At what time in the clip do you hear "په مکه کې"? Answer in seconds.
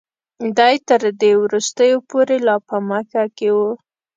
2.67-3.49